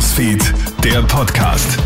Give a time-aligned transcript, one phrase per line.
[0.00, 1.78] Newsfeed, der Podcast.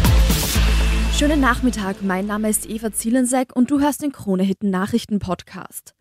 [1.18, 5.94] Schönen Nachmittag, mein Name ist Eva Zielensek und du hörst den Krone-Hitten Nachrichten-Podcast.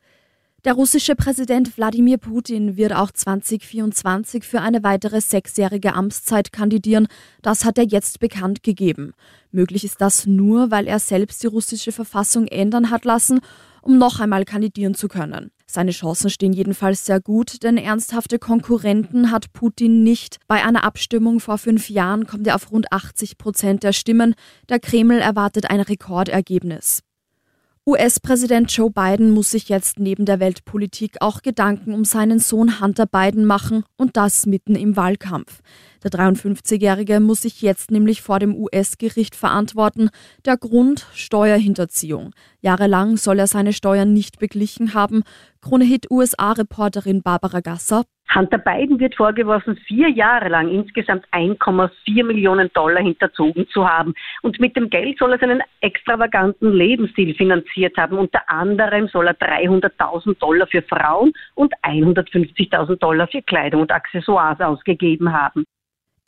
[0.63, 7.07] Der russische Präsident Wladimir Putin wird auch 2024 für eine weitere sechsjährige Amtszeit kandidieren.
[7.41, 9.13] Das hat er jetzt bekannt gegeben.
[9.51, 13.39] Möglich ist das nur, weil er selbst die russische Verfassung ändern hat lassen
[13.83, 15.51] um noch einmal kandidieren zu können.
[15.75, 20.37] Seine Chancen stehen jedenfalls sehr gut, denn ernsthafte Konkurrenten hat Putin nicht.
[20.47, 24.35] Bei einer Abstimmung vor fünf Jahren kommt er auf rund 80 Prozent der Stimmen.
[24.69, 27.01] Der Kreml erwartet ein Rekordergebnis.
[27.85, 33.05] US-Präsident Joe Biden muss sich jetzt neben der Weltpolitik auch Gedanken um seinen Sohn Hunter
[33.05, 35.59] Biden machen und das mitten im Wahlkampf.
[36.01, 40.11] Der 53-Jährige muss sich jetzt nämlich vor dem US-Gericht verantworten.
[40.45, 42.31] Der Grund Steuerhinterziehung.
[42.61, 45.23] Jahrelang soll er seine Steuern nicht beglichen haben.
[45.59, 48.05] Krone-Hit USA-Reporterin Barbara Gasser.
[48.33, 54.13] Hunter Biden wird vorgeworfen, vier Jahre lang insgesamt 1,4 Millionen Dollar hinterzogen zu haben.
[54.41, 58.17] Und mit dem Geld soll er seinen extravaganten Lebensstil finanziert haben.
[58.17, 64.59] Unter anderem soll er 300.000 Dollar für Frauen und 150.000 Dollar für Kleidung und Accessoires
[64.59, 65.65] ausgegeben haben.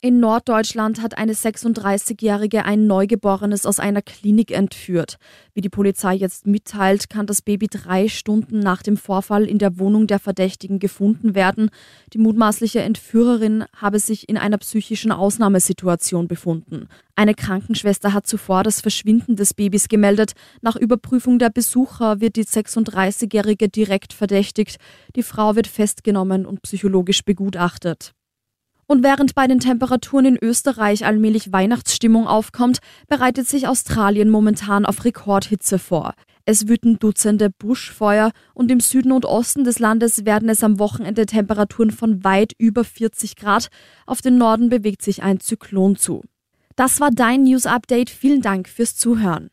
[0.06, 5.18] In Norddeutschland hat eine 36-Jährige ein Neugeborenes aus einer Klinik entführt.
[5.52, 9.80] Wie die Polizei jetzt mitteilt, kann das Baby drei Stunden nach dem Vorfall in der
[9.80, 11.70] Wohnung der Verdächtigen gefunden werden.
[12.12, 16.86] Die mutmaßliche Entführerin habe sich in einer psychischen Ausnahmesituation befunden.
[17.16, 20.34] Eine Krankenschwester hat zuvor das Verschwinden des Babys gemeldet.
[20.62, 24.76] Nach Überprüfung der Besucher wird die 36-Jährige direkt verdächtigt.
[25.16, 28.15] Die Frau wird festgenommen und psychologisch begutachtet.
[28.86, 35.04] Und während bei den Temperaturen in Österreich allmählich Weihnachtsstimmung aufkommt, bereitet sich Australien momentan auf
[35.04, 36.14] Rekordhitze vor.
[36.44, 41.26] Es wüten Dutzende Buschfeuer und im Süden und Osten des Landes werden es am Wochenende
[41.26, 43.68] Temperaturen von weit über 40 Grad.
[44.06, 46.22] Auf den Norden bewegt sich ein Zyklon zu.
[46.76, 48.10] Das war dein News Update.
[48.10, 49.50] Vielen Dank fürs Zuhören.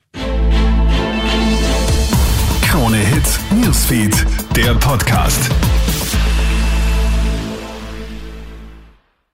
[2.61, 4.13] Krone Hits, Newsfeed,
[4.55, 5.49] der Podcast.